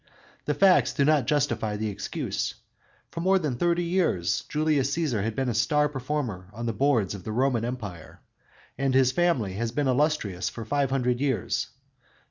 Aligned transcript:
The 0.45 0.55
facts 0.55 0.93
do 0.93 1.05
not 1.05 1.27
justify 1.27 1.75
the 1.77 1.89
excuse. 1.89 2.55
For 3.11 3.21
more 3.21 3.37
than 3.37 3.57
thirty 3.57 3.83
years 3.83 4.43
Julius 4.49 4.89
Cæsar 4.97 5.23
had 5.23 5.35
been 5.35 5.47
a 5.47 5.53
star 5.53 5.87
performer 5.87 6.47
on 6.53 6.65
the 6.65 6.73
boards 6.73 7.13
of 7.13 7.23
the 7.23 7.31
Roman 7.31 7.63
Empire, 7.63 8.19
and 8.79 8.95
his 8.95 9.11
family 9.11 9.53
had 9.53 9.75
been 9.75 9.87
illustrious 9.87 10.49
for 10.49 10.65
five 10.65 10.89
hundred 10.89 11.19
years. 11.21 11.67